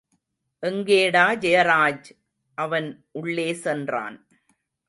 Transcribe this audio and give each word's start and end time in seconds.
எங்கேடா 0.63 1.25
ஜெயராஜ்! 1.37 2.09
அவன் 2.57 2.89
உள்ளே 3.11 3.53
சென்றான். 3.53 4.17